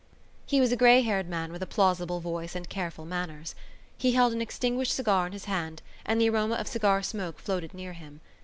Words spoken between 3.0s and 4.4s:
manners. He held